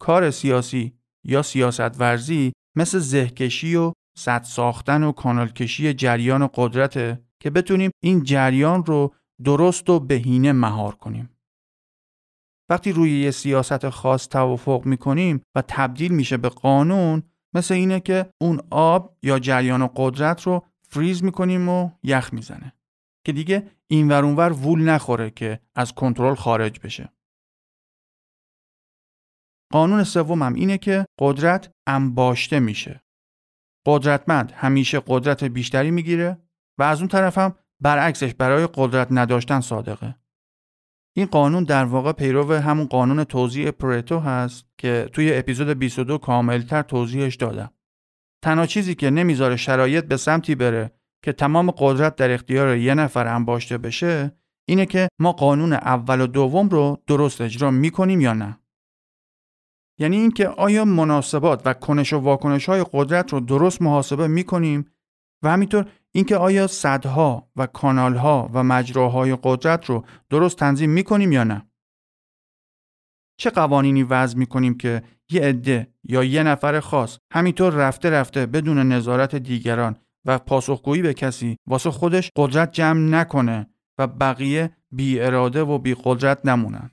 کار 0.00 0.30
سیاسی 0.30 0.98
یا 1.24 1.42
سیاست 1.42 2.00
ورزی 2.00 2.52
مثل 2.76 2.98
زهکشی 2.98 3.76
و 3.76 3.92
صد 4.18 4.42
ساختن 4.42 5.02
و 5.02 5.12
کانالکشی 5.12 5.94
جریان 5.94 6.48
قدرته 6.54 7.24
که 7.42 7.50
بتونیم 7.50 7.90
این 8.02 8.22
جریان 8.22 8.84
رو 8.84 9.14
درست 9.44 9.90
و 9.90 10.00
بهینه 10.00 10.52
مهار 10.52 10.94
کنیم. 10.94 11.30
وقتی 12.70 12.92
روی 12.92 13.20
یه 13.20 13.30
سیاست 13.30 13.88
خاص 13.88 14.28
توافق 14.28 14.86
می‌کنیم 14.86 15.42
و 15.54 15.62
تبدیل 15.68 16.12
میشه 16.12 16.36
به 16.36 16.48
قانون 16.48 17.22
مثل 17.54 17.74
اینه 17.74 18.00
که 18.00 18.26
اون 18.40 18.60
آب 18.70 19.16
یا 19.22 19.38
جریان 19.38 19.90
قدرت 19.96 20.42
رو 20.42 20.62
فریز 20.88 21.24
می‌کنیم 21.24 21.68
و 21.68 21.90
یخ 22.02 22.32
می‌زنه 22.32 22.72
که 23.26 23.32
دیگه 23.32 23.70
این 23.86 24.08
ور 24.08 24.52
وول 24.52 24.82
نخوره 24.82 25.30
که 25.30 25.60
از 25.74 25.92
کنترل 25.92 26.34
خارج 26.34 26.80
بشه. 26.80 27.12
قانون 29.72 30.04
سومم 30.04 30.54
اینه 30.54 30.78
که 30.78 31.06
قدرت 31.18 31.70
انباشته 31.86 32.60
میشه. 32.60 33.02
قدرتمند 33.86 34.52
همیشه 34.52 35.02
قدرت 35.06 35.44
بیشتری 35.44 35.90
می‌گیره 35.90 36.38
و 36.78 36.82
از 36.82 36.98
اون 36.98 37.08
طرف 37.08 37.38
هم 37.38 37.54
برعکسش 37.82 38.34
برای 38.34 38.68
قدرت 38.74 39.08
نداشتن 39.10 39.60
صادقه. 39.60 40.16
این 41.16 41.26
قانون 41.26 41.64
در 41.64 41.84
واقع 41.84 42.12
پیرو 42.12 42.52
همون 42.52 42.86
قانون 42.86 43.24
توضیح 43.24 43.70
پرتو 43.70 44.18
هست 44.18 44.66
که 44.78 45.10
توی 45.12 45.34
اپیزود 45.34 45.68
22 45.68 46.18
کاملتر 46.18 46.82
توضیحش 46.82 47.36
دادم. 47.36 47.70
تنها 48.44 48.66
چیزی 48.66 48.94
که 48.94 49.10
نمی‌ذاره 49.10 49.56
شرایط 49.56 50.04
به 50.04 50.16
سمتی 50.16 50.54
بره 50.54 50.92
که 51.24 51.32
تمام 51.32 51.70
قدرت 51.70 52.16
در 52.16 52.30
اختیار 52.30 52.76
یه 52.76 52.94
نفر 52.94 53.26
انباشته 53.26 53.78
بشه 53.78 54.32
اینه 54.68 54.86
که 54.86 55.08
ما 55.20 55.32
قانون 55.32 55.72
اول 55.72 56.20
و 56.20 56.26
دوم 56.26 56.68
رو 56.68 57.02
درست 57.06 57.40
اجرا 57.40 57.70
می‌کنیم 57.70 58.20
یا 58.20 58.32
نه. 58.32 58.58
یعنی 59.98 60.16
اینکه 60.16 60.48
آیا 60.48 60.84
مناسبات 60.84 61.62
و 61.64 61.74
کنش 61.74 62.12
و 62.12 62.18
واکنش 62.18 62.68
های 62.68 62.84
قدرت 62.92 63.32
رو 63.32 63.40
درست 63.40 63.82
محاسبه 63.82 64.26
می 64.26 64.44
کنیم 64.44 64.90
و 65.42 65.48
همینطور 65.48 65.86
اینکه 66.12 66.36
آیا 66.36 66.66
صدها 66.66 67.50
و 67.56 67.66
کانالها 67.66 68.50
و 68.52 68.62
مجراهای 68.62 69.36
قدرت 69.42 69.84
رو 69.84 70.04
درست 70.30 70.58
تنظیم 70.58 70.90
می 70.90 71.02
کنیم 71.02 71.32
یا 71.32 71.44
نه؟ 71.44 71.66
چه 73.38 73.50
قوانینی 73.50 74.02
وضع 74.02 74.38
می 74.38 74.46
کنیم 74.46 74.76
که 74.76 75.02
یه 75.30 75.42
عده 75.42 75.92
یا 76.04 76.24
یه 76.24 76.42
نفر 76.42 76.80
خاص 76.80 77.18
همینطور 77.32 77.72
رفته 77.72 78.10
رفته 78.10 78.46
بدون 78.46 78.78
نظارت 78.78 79.34
دیگران 79.36 79.96
و 80.24 80.38
پاسخگویی 80.38 81.02
به 81.02 81.14
کسی 81.14 81.56
واسه 81.66 81.90
خودش 81.90 82.30
قدرت 82.36 82.72
جمع 82.72 83.00
نکنه 83.00 83.66
و 83.98 84.06
بقیه 84.06 84.76
بی 84.90 85.20
اراده 85.20 85.62
و 85.62 85.78
بی 85.78 85.96
قدرت 86.04 86.46
نمونن؟ 86.46 86.90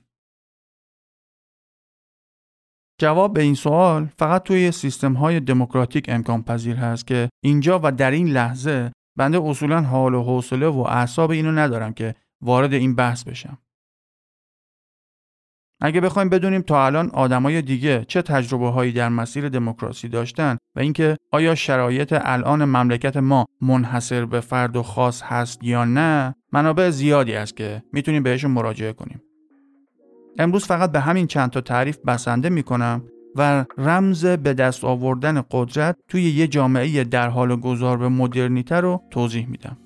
جواب 2.98 3.34
به 3.34 3.42
این 3.42 3.54
سوال 3.54 4.08
فقط 4.18 4.42
توی 4.42 4.72
سیستم 4.72 5.12
های 5.12 5.40
دموکراتیک 5.40 6.04
امکان 6.08 6.42
پذیر 6.42 6.76
هست 6.76 7.06
که 7.06 7.28
اینجا 7.44 7.80
و 7.82 7.92
در 7.92 8.10
این 8.10 8.28
لحظه 8.28 8.92
بنده 9.16 9.40
اصولا 9.42 9.82
حال 9.82 10.14
و 10.14 10.22
حوصله 10.22 10.66
و 10.66 10.78
اعصاب 10.78 11.30
اینو 11.30 11.52
ندارم 11.52 11.92
که 11.92 12.14
وارد 12.42 12.72
این 12.72 12.94
بحث 12.94 13.24
بشم. 13.24 13.58
اگه 15.80 16.00
بخوایم 16.00 16.28
بدونیم 16.28 16.62
تا 16.62 16.86
الان 16.86 17.10
آدمای 17.10 17.62
دیگه 17.62 18.04
چه 18.08 18.22
تجربه 18.22 18.70
هایی 18.70 18.92
در 18.92 19.08
مسیر 19.08 19.48
دموکراسی 19.48 20.08
داشتن 20.08 20.56
و 20.76 20.80
اینکه 20.80 21.16
آیا 21.32 21.54
شرایط 21.54 22.14
الان 22.20 22.64
مملکت 22.64 23.16
ما 23.16 23.44
منحصر 23.60 24.24
به 24.24 24.40
فرد 24.40 24.76
و 24.76 24.82
خاص 24.82 25.22
هست 25.22 25.64
یا 25.64 25.84
نه 25.84 26.34
منابع 26.52 26.90
زیادی 26.90 27.34
است 27.34 27.56
که 27.56 27.82
می‌تونیم 27.92 28.22
بهشون 28.22 28.50
مراجعه 28.50 28.92
کنیم 28.92 29.22
امروز 30.38 30.64
فقط 30.64 30.92
به 30.92 31.00
همین 31.00 31.26
چند 31.26 31.50
تا 31.50 31.60
تعریف 31.60 31.98
بسنده 32.06 32.48
می‌کنم 32.48 33.02
و 33.36 33.64
رمز 33.78 34.26
به 34.26 34.54
دست 34.54 34.84
آوردن 34.84 35.42
قدرت 35.50 35.96
توی 36.08 36.22
یه 36.22 36.46
جامعه 36.46 37.04
در 37.04 37.28
حال 37.28 37.56
گذار 37.56 37.96
به 37.96 38.08
مدرنیته 38.08 38.76
رو 38.76 39.02
توضیح 39.10 39.48
میدم. 39.48 39.76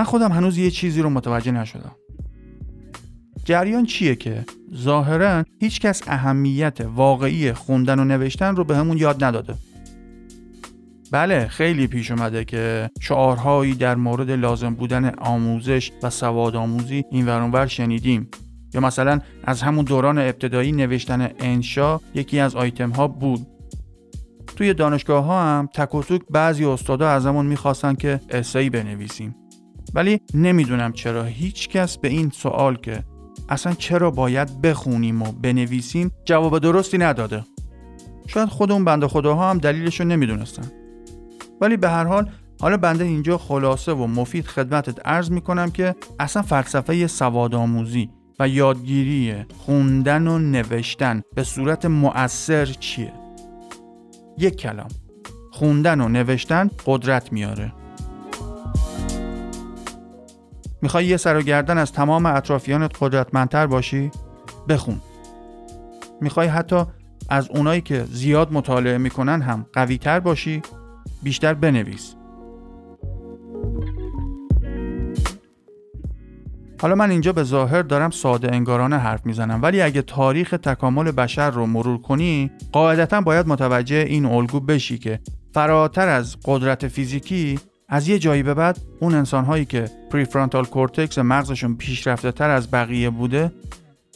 من 0.00 0.04
خودم 0.04 0.32
هنوز 0.32 0.58
یه 0.58 0.70
چیزی 0.70 1.02
رو 1.02 1.10
متوجه 1.10 1.52
نشدم. 1.52 1.92
جریان 3.44 3.86
چیه 3.86 4.14
که 4.14 4.44
ظاهرا 4.74 5.44
هیچکس 5.60 6.02
اهمیت 6.06 6.80
واقعی 6.80 7.52
خوندن 7.52 7.98
و 7.98 8.04
نوشتن 8.04 8.56
رو 8.56 8.64
به 8.64 8.76
همون 8.76 8.98
یاد 8.98 9.24
نداده. 9.24 9.54
بله 11.12 11.48
خیلی 11.48 11.86
پیش 11.86 12.10
اومده 12.10 12.44
که 12.44 12.90
شعارهایی 13.00 13.74
در 13.74 13.94
مورد 13.94 14.30
لازم 14.30 14.74
بودن 14.74 15.14
آموزش 15.18 15.90
و 16.02 16.10
سواد 16.10 16.56
آموزی 16.56 17.04
این 17.10 17.26
ورانور 17.26 17.66
شنیدیم. 17.66 18.28
یا 18.74 18.80
مثلا 18.80 19.20
از 19.44 19.62
همون 19.62 19.84
دوران 19.84 20.18
ابتدایی 20.18 20.72
نوشتن 20.72 21.30
انشا 21.38 22.00
یکی 22.14 22.38
از 22.38 22.56
آیتم 22.56 22.90
ها 22.90 23.08
بود. 23.08 23.46
توی 24.56 24.74
دانشگاه 24.74 25.24
ها 25.24 25.42
هم 25.42 25.68
تک 25.74 26.20
بعضی 26.30 26.64
استادا 26.64 27.10
ازمون 27.10 27.46
می‌خواستن 27.46 27.94
که 27.94 28.20
اسایی 28.30 28.70
بنویسیم. 28.70 29.34
ولی 29.94 30.20
نمی‌دونم 30.34 30.92
چرا 30.92 31.24
هیچ 31.24 31.68
کس 31.68 31.98
به 31.98 32.08
این 32.08 32.30
سوال 32.30 32.76
که 32.76 33.04
اصلا 33.48 33.72
چرا 33.72 34.10
باید 34.10 34.60
بخونیم 34.60 35.22
و 35.22 35.32
بنویسیم 35.32 36.12
جواب 36.24 36.58
درستی 36.58 36.98
نداده. 36.98 37.44
شاید 38.26 38.48
خود 38.48 38.72
اون 38.72 38.84
بنده 38.84 39.08
خداها 39.08 39.50
هم 39.50 39.58
دلیلش 39.58 40.00
رو 40.00 40.06
نمی‌دونستن. 40.06 40.72
ولی 41.60 41.76
به 41.76 41.88
هر 41.88 42.04
حال 42.04 42.30
حالا 42.60 42.76
بنده 42.76 43.04
اینجا 43.04 43.38
خلاصه 43.38 43.92
و 43.92 44.06
مفید 44.06 44.46
خدمتت 44.46 45.06
عرض 45.06 45.30
می‌کنم 45.30 45.70
که 45.70 45.94
اصلا 46.20 46.42
فلسفه 46.42 47.06
سواد 47.06 47.54
آموزی 47.54 48.10
و 48.38 48.48
یادگیری 48.48 49.34
خوندن 49.58 50.26
و 50.26 50.38
نوشتن 50.38 51.22
به 51.34 51.44
صورت 51.44 51.84
مؤثر 51.84 52.66
چیه؟ 52.66 53.12
یک 54.38 54.56
کلام. 54.56 54.88
خوندن 55.52 56.00
و 56.00 56.08
نوشتن 56.08 56.70
قدرت 56.86 57.32
میاره. 57.32 57.72
می‌خوای 60.82 61.06
یه 61.06 61.16
سر 61.16 61.36
و 61.36 61.42
گردن 61.42 61.78
از 61.78 61.92
تمام 61.92 62.26
اطرافیانت 62.26 62.92
قدرتمندتر 63.00 63.66
باشی؟ 63.66 64.10
بخون. 64.68 65.00
می‌خوای 66.20 66.48
حتی 66.48 66.84
از 67.28 67.50
اونایی 67.50 67.80
که 67.80 68.04
زیاد 68.10 68.52
مطالعه 68.52 68.98
می‌کنن 68.98 69.42
هم 69.42 69.66
قویتر 69.72 70.20
باشی؟ 70.20 70.62
بیشتر 71.22 71.54
بنویس. 71.54 72.14
حالا 76.82 76.94
من 76.94 77.10
اینجا 77.10 77.32
به 77.32 77.42
ظاهر 77.42 77.82
دارم 77.82 78.10
ساده 78.10 78.52
انگارانه 78.52 78.98
حرف 78.98 79.26
می‌زنم 79.26 79.62
ولی 79.62 79.82
اگه 79.82 80.02
تاریخ 80.02 80.50
تکامل 80.50 81.10
بشر 81.10 81.50
رو 81.50 81.66
مرور 81.66 82.02
کنی 82.02 82.50
قاعدتا 82.72 83.20
باید 83.20 83.48
متوجه 83.48 83.96
این 83.96 84.26
الگو 84.26 84.60
بشی 84.60 84.98
که 84.98 85.20
فراتر 85.54 86.08
از 86.08 86.36
قدرت 86.44 86.88
فیزیکی 86.88 87.58
از 87.92 88.08
یه 88.08 88.18
جایی 88.18 88.42
به 88.42 88.54
بعد 88.54 88.78
اون 89.00 89.14
انسان 89.14 89.44
هایی 89.44 89.64
که 89.64 89.90
prefrontal 90.10 90.64
cortex 90.64 91.18
مغزشون 91.18 91.76
پیشرفته 91.76 92.32
تر 92.32 92.50
از 92.50 92.70
بقیه 92.70 93.10
بوده 93.10 93.52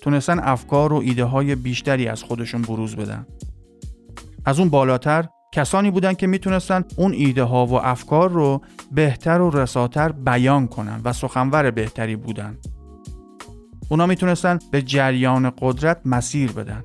تونستن 0.02 0.38
افکار 0.38 0.92
و 0.92 0.96
ایده 0.96 1.24
های 1.24 1.54
بیشتری 1.54 2.08
از 2.08 2.22
خودشون 2.22 2.62
بروز 2.62 2.96
بدن. 2.96 3.26
از 4.44 4.58
اون 4.58 4.68
بالاتر 4.68 5.24
کسانی 5.52 5.90
بودن 5.90 6.12
که 6.12 6.26
می‌تونستن 6.26 6.84
اون 6.96 7.12
ایده 7.12 7.42
ها 7.42 7.66
و 7.66 7.74
افکار 7.74 8.30
رو 8.30 8.60
بهتر 8.92 9.40
و 9.40 9.50
رساتر 9.50 10.12
بیان 10.12 10.66
کنن 10.66 11.00
و 11.04 11.12
سخنور 11.12 11.70
بهتری 11.70 12.16
بودن. 12.16 12.58
اونا 13.88 14.06
می‌تونستن 14.06 14.58
به 14.70 14.82
جریان 14.82 15.52
قدرت 15.58 16.00
مسیر 16.04 16.52
بدن. 16.52 16.84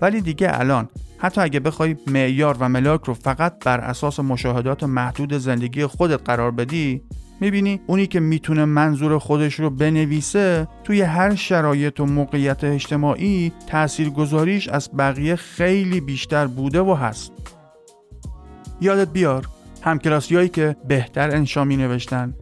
ولی 0.00 0.20
دیگه 0.20 0.60
الان 0.60 0.88
حتی 1.22 1.40
اگه 1.40 1.60
بخوای 1.60 1.96
معیار 2.06 2.56
و 2.60 2.68
ملاک 2.68 3.00
رو 3.04 3.14
فقط 3.14 3.64
بر 3.64 3.80
اساس 3.80 4.20
مشاهدات 4.20 4.84
محدود 4.84 5.34
زندگی 5.34 5.86
خودت 5.86 6.22
قرار 6.24 6.50
بدی 6.50 7.02
می‌بینی 7.40 7.80
اونی 7.86 8.06
که 8.06 8.20
می‌تونه 8.20 8.64
منظور 8.64 9.18
خودش 9.18 9.54
رو 9.54 9.70
بنویسه 9.70 10.68
توی 10.84 11.02
هر 11.02 11.34
شرایط 11.34 12.00
و 12.00 12.06
موقعیت 12.06 12.64
اجتماعی 12.64 13.52
تاثیرگذاریش 13.66 14.68
از 14.68 14.90
بقیه 14.98 15.36
خیلی 15.36 16.00
بیشتر 16.00 16.46
بوده 16.46 16.80
و 16.80 16.94
هست. 16.94 17.32
یادت 18.80 19.12
بیار 19.12 19.48
همکلاسیایی 19.82 20.48
که 20.48 20.76
بهتر 20.88 21.30
انشا 21.30 21.64
می 21.64 21.76
نوشتن 21.76 22.34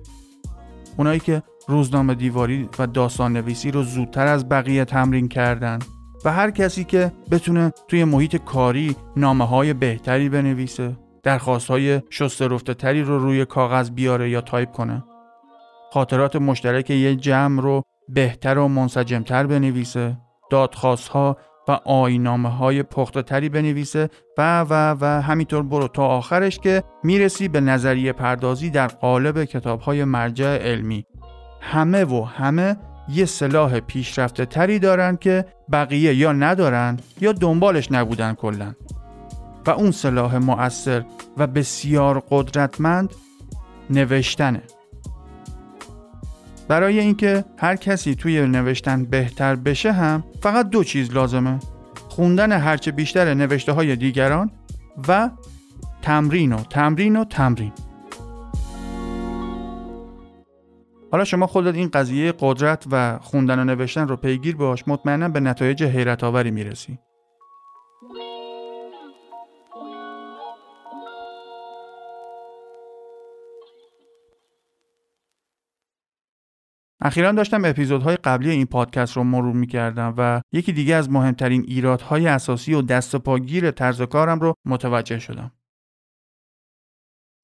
اونایی 0.97 1.21
که 1.21 1.43
روزنامه 1.69 2.15
دیواری 2.15 2.69
و 2.79 2.87
داستان 2.87 3.33
نویسی 3.33 3.71
رو 3.71 3.83
زودتر 3.83 4.27
از 4.27 4.49
بقیه 4.49 4.85
تمرین 4.85 5.29
کردن. 5.29 5.79
و 6.25 6.33
هر 6.33 6.51
کسی 6.51 6.85
که 6.85 7.13
بتونه 7.31 7.73
توی 7.89 8.05
محیط 8.05 8.37
کاری 8.37 8.97
نامه 9.17 9.47
های 9.47 9.73
بهتری 9.73 10.29
بنویسه 10.29 10.97
درخواست 11.23 11.69
های 11.69 12.03
شسته 12.11 12.59
تری 12.59 13.03
رو 13.03 13.19
روی 13.19 13.45
کاغذ 13.45 13.91
بیاره 13.91 14.31
یا 14.31 14.41
تایپ 14.41 14.73
کنه. 14.73 15.05
خاطرات 15.93 16.37
مشترک 16.37 16.91
یه 16.91 17.17
جمع 17.17 17.63
رو 17.63 17.83
بهتر 18.09 18.59
و 18.59 18.69
منسجمتر 18.69 19.47
بنویسه. 19.47 20.19
دادخواست 20.51 21.09
ها 21.09 21.37
و 21.69 21.73
آینامه 21.85 22.49
های 22.49 22.83
پخته 22.83 23.23
تری 23.23 23.49
بنویسه 23.49 24.09
و 24.39 24.61
و 24.63 24.97
و 25.01 25.23
همینطور 25.23 25.63
برو 25.63 25.89
تا 25.89 26.07
آخرش 26.07 26.59
که 26.59 26.83
می‌رسی 27.05 27.49
به 27.49 27.61
نظریه 27.61 28.13
پردازی 28.13 28.71
در 28.71 28.87
قالب 28.87 29.45
کتاب 29.45 29.81
های 29.81 30.05
مرجع 30.05 30.59
علمی. 30.59 31.05
همه 31.61 32.05
و 32.05 32.25
همه 32.25 32.77
یه 33.13 33.25
سلاح 33.25 33.81
پیشرفته 33.81 34.47
تری 34.47 34.79
دارن 34.79 35.17
که 35.17 35.45
بقیه 35.73 36.15
یا 36.15 36.33
ندارن 36.33 36.97
یا 37.21 37.33
دنبالش 37.33 37.93
نبودن 37.93 38.35
کلا. 38.35 38.75
و 39.67 39.71
اون 39.71 39.91
سلاح 39.91 40.37
مؤثر 40.37 41.05
و 41.37 41.47
بسیار 41.47 42.23
قدرتمند 42.31 43.15
نوشتنه. 43.91 44.63
برای 46.69 47.01
اینکه 47.01 47.45
هر 47.59 47.77
کسی 47.77 48.15
توی 48.15 48.47
نوشتن 48.47 49.05
بهتر 49.05 49.57
بشه 49.57 49.93
هم 49.93 50.25
فقط 50.43 50.71
دو 50.71 50.85
چیز 50.85 51.13
لازمه. 51.13 51.59
خوندن 52.09 52.53
هرچه 52.53 52.91
بیشتر 52.91 53.35
نوشته 53.35 53.73
های 53.73 53.97
دیگران 53.97 54.51
و 55.09 55.31
تمرین 56.03 56.53
و 56.53 56.63
تمرین 56.63 57.17
و 57.17 57.25
تمرین. 57.25 57.73
حالا 61.13 61.25
شما 61.25 61.47
خودت 61.47 61.75
این 61.75 61.89
قضیه 61.89 62.35
قدرت 62.39 62.87
و 62.91 63.19
خوندن 63.19 63.59
و 63.59 63.65
نوشتن 63.65 64.09
رو 64.09 64.17
پیگیر 64.17 64.57
باش 64.57 64.89
مطمئنا 64.89 65.29
به 65.29 65.41
نتایج 65.41 65.83
حیرت 65.83 66.25
آوری 66.25 66.51
می‌رسی 66.51 66.99
اخیرا 77.03 77.33
داشتم 77.33 77.65
اپیزودهای 77.65 78.17
قبلی 78.17 78.51
این 78.51 78.67
پادکست 78.67 79.17
رو 79.17 79.25
مرور 79.25 79.55
می‌کردم 79.55 80.15
و 80.19 80.41
یکی 80.53 80.73
دیگه 80.73 80.95
از 80.95 81.11
مهمترین 81.11 81.65
ایرادهای 81.69 82.27
اساسی 82.27 82.75
و 82.75 82.83
دست 82.83 83.17
پاگیر 83.17 83.71
طرز 83.71 84.03
کارم 84.03 84.41
رو 84.41 84.55
متوجه 84.65 85.19
شدم. 85.19 85.53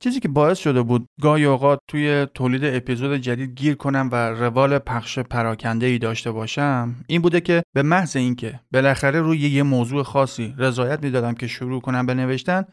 چیزی 0.03 0.21
که 0.21 0.29
باعث 0.29 0.59
شده 0.59 0.83
بود 0.83 1.07
گاهی 1.23 1.45
اوقات 1.45 1.79
توی 1.89 2.27
تولید 2.35 2.65
اپیزود 2.65 3.17
جدید 3.17 3.51
گیر 3.51 3.75
کنم 3.75 4.09
و 4.13 4.15
روال 4.15 4.79
پخش 4.79 5.19
پراکنده 5.19 5.87
ای 5.87 5.99
داشته 5.99 6.31
باشم 6.31 6.95
این 7.07 7.23
بوده 7.23 7.41
که 7.41 7.63
به 7.75 7.83
محض 7.83 8.17
اینکه 8.17 8.61
بالاخره 8.73 9.21
روی 9.21 9.39
یه 9.39 9.63
موضوع 9.63 10.03
خاصی 10.03 10.55
رضایت 10.59 11.03
می‌دادم 11.03 11.35
که 11.35 11.47
شروع 11.47 11.81
کنم 11.81 12.07
به 12.07 12.15
نوشتن 12.15 12.65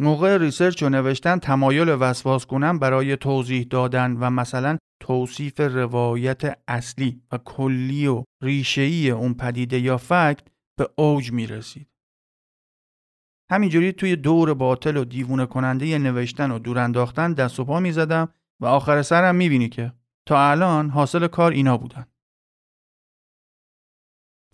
موقع 0.00 0.38
research 0.38 0.82
و 0.82 0.88
نوشتن 0.88 1.38
تمایل 1.38 1.88
وسواس 1.88 2.46
گونم 2.46 2.78
برای 2.78 3.16
توضیح 3.16 3.66
دادن 3.70 4.16
و 4.20 4.30
مثلا 4.30 4.78
توصیف 5.02 5.60
روایت 5.60 6.58
اصلی 6.68 7.22
و 7.32 7.38
کلی 7.44 8.06
و 8.06 8.24
ریشه‌ای 8.42 9.10
اون 9.10 9.34
پدیده 9.34 9.78
یا 9.78 9.96
fact 9.96 10.42
به 10.78 10.88
اوج 10.96 11.32
می 11.32 11.46
رسید. 11.46 11.91
همینجوری 13.52 13.92
توی 13.92 14.16
دور 14.16 14.54
باطل 14.54 14.96
و 14.96 15.04
دیوونه 15.04 15.46
کننده 15.46 15.98
نوشتن 15.98 16.50
و 16.50 16.58
دور 16.58 16.78
انداختن 16.78 17.32
دست 17.32 17.60
و 17.60 17.64
پا 17.64 17.80
می 17.80 17.92
زدم 17.92 18.28
و 18.60 18.66
آخر 18.66 19.02
سرم 19.02 19.34
می 19.34 19.48
بینی 19.48 19.68
که 19.68 19.92
تا 20.26 20.50
الان 20.50 20.90
حاصل 20.90 21.26
کار 21.26 21.52
اینا 21.52 21.76
بودن. 21.78 22.06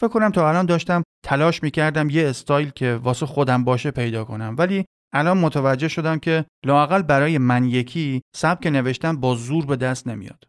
فکر 0.01 0.09
کنم 0.09 0.31
تا 0.31 0.49
الان 0.49 0.67
داشتم 0.67 1.03
تلاش 1.25 1.63
می‌کردم 1.63 2.11
یه 2.11 2.29
استایل 2.29 2.71
که 2.71 2.95
واسه 2.95 3.27
خودم 3.27 3.65
باشه 3.65 3.91
پیدا 3.91 4.25
کنم 4.25 4.55
ولی 4.59 4.85
الان 5.13 5.39
متوجه 5.39 5.89
شدم 5.89 6.19
که 6.19 6.45
لاقل 6.65 7.03
برای 7.03 7.39
من 7.39 7.65
یکی 7.65 8.23
سبک 8.35 8.67
نوشتن 8.67 9.17
با 9.17 9.35
زور 9.35 9.67
به 9.67 9.77
دست 9.77 10.07
نمیاد. 10.07 10.45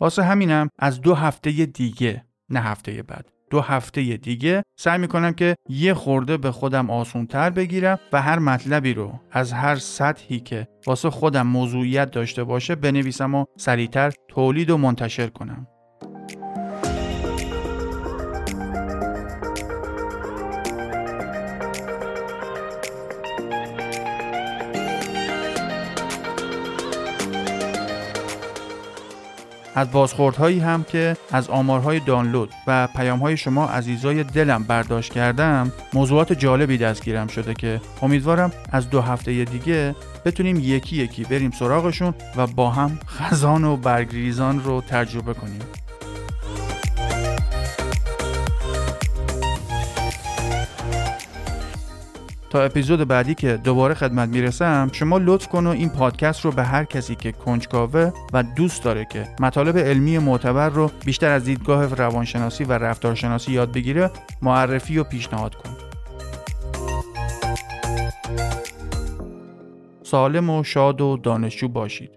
واسه 0.00 0.22
همینم 0.22 0.68
از 0.78 1.00
دو 1.00 1.14
هفته 1.14 1.66
دیگه 1.66 2.26
نه 2.48 2.60
هفته 2.60 3.02
بعد 3.02 3.37
دو 3.50 3.60
هفته 3.60 4.16
دیگه 4.16 4.62
سعی 4.78 4.98
می‌کنم 4.98 5.32
که 5.32 5.56
یه 5.68 5.94
خورده 5.94 6.36
به 6.36 6.50
خودم 6.50 6.90
آسونتر 6.90 7.50
بگیرم 7.50 7.98
و 8.12 8.22
هر 8.22 8.38
مطلبی 8.38 8.94
رو 8.94 9.12
از 9.30 9.52
هر 9.52 9.76
سطحی 9.76 10.40
که 10.40 10.68
واسه 10.86 11.10
خودم 11.10 11.46
موضوعیت 11.46 12.10
داشته 12.10 12.44
باشه 12.44 12.74
بنویسم 12.74 13.34
و 13.34 13.44
سریعتر 13.56 14.12
تولید 14.28 14.70
و 14.70 14.76
منتشر 14.78 15.26
کنم. 15.26 15.66
از 29.78 29.90
بازخوردهایی 29.90 30.58
هم 30.58 30.84
که 30.84 31.16
از 31.32 31.50
آمارهای 31.50 32.00
دانلود 32.00 32.50
و 32.66 32.88
پیامهای 32.96 33.36
شما 33.36 33.66
عزیزای 33.66 34.24
دلم 34.24 34.62
برداشت 34.62 35.12
کردم 35.12 35.72
موضوعات 35.92 36.32
جالبی 36.32 36.78
دستگیرم 36.78 37.26
شده 37.26 37.54
که 37.54 37.80
امیدوارم 38.02 38.52
از 38.72 38.90
دو 38.90 39.00
هفته 39.00 39.44
دیگه 39.44 39.94
بتونیم 40.24 40.56
یکی 40.62 40.96
یکی 40.96 41.24
بریم 41.24 41.50
سراغشون 41.50 42.14
و 42.36 42.46
با 42.46 42.70
هم 42.70 42.98
خزان 43.06 43.64
و 43.64 43.76
برگریزان 43.76 44.64
رو 44.64 44.80
تجربه 44.80 45.34
کنیم. 45.34 45.60
تا 52.50 52.62
اپیزود 52.62 53.08
بعدی 53.08 53.34
که 53.34 53.56
دوباره 53.56 53.94
خدمت 53.94 54.28
می‌رسم 54.28 54.88
شما 54.92 55.18
لطف 55.18 55.48
کن 55.48 55.66
و 55.66 55.70
این 55.70 55.88
پادکست 55.88 56.44
رو 56.44 56.52
به 56.52 56.64
هر 56.64 56.84
کسی 56.84 57.14
که 57.14 57.32
کنجکاوه 57.32 58.12
و 58.32 58.42
دوست 58.42 58.84
داره 58.84 59.06
که 59.12 59.28
مطالب 59.40 59.78
علمی 59.78 60.18
معتبر 60.18 60.68
رو 60.68 60.90
بیشتر 61.04 61.30
از 61.30 61.44
دیدگاه 61.44 61.94
روانشناسی 61.94 62.64
و 62.64 62.72
رفتارشناسی 62.72 63.52
یاد 63.52 63.72
بگیره 63.72 64.10
معرفی 64.42 64.98
و 64.98 65.04
پیشنهاد 65.04 65.54
کن. 65.54 65.70
سالم 70.02 70.50
و 70.50 70.64
شاد 70.64 71.00
و 71.00 71.16
دانشجو 71.16 71.68
باشید. 71.68 72.10